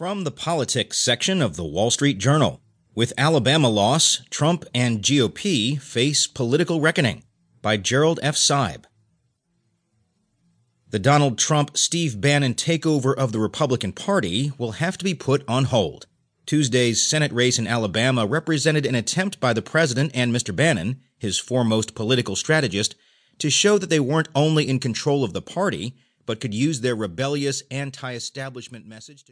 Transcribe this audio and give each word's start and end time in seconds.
From 0.00 0.24
the 0.24 0.30
politics 0.30 0.98
section 0.98 1.42
of 1.42 1.56
the 1.56 1.64
Wall 1.64 1.90
Street 1.90 2.16
Journal. 2.16 2.62
With 2.94 3.12
Alabama 3.18 3.68
loss, 3.68 4.22
Trump 4.30 4.64
and 4.74 5.02
GOP 5.02 5.78
face 5.78 6.26
political 6.26 6.80
reckoning 6.80 7.22
by 7.60 7.76
Gerald 7.76 8.18
F. 8.22 8.34
Seib. 8.34 8.86
The 10.88 10.98
Donald 10.98 11.36
Trump 11.36 11.76
Steve 11.76 12.18
Bannon 12.18 12.54
takeover 12.54 13.14
of 13.14 13.32
the 13.32 13.40
Republican 13.40 13.92
Party 13.92 14.52
will 14.56 14.72
have 14.80 14.96
to 14.96 15.04
be 15.04 15.12
put 15.12 15.44
on 15.46 15.64
hold. 15.64 16.06
Tuesday's 16.46 17.02
Senate 17.02 17.32
race 17.32 17.58
in 17.58 17.66
Alabama 17.66 18.24
represented 18.24 18.86
an 18.86 18.94
attempt 18.94 19.38
by 19.38 19.52
the 19.52 19.60
president 19.60 20.12
and 20.14 20.34
Mr. 20.34 20.56
Bannon, 20.56 20.98
his 21.18 21.38
foremost 21.38 21.94
political 21.94 22.36
strategist, 22.36 22.94
to 23.36 23.50
show 23.50 23.76
that 23.76 23.90
they 23.90 24.00
weren't 24.00 24.28
only 24.34 24.66
in 24.66 24.78
control 24.78 25.22
of 25.22 25.34
the 25.34 25.42
party, 25.42 25.94
but 26.24 26.40
could 26.40 26.54
use 26.54 26.80
their 26.80 26.96
rebellious 26.96 27.62
anti 27.70 28.14
establishment 28.14 28.86
message 28.86 29.24
to 29.24 29.28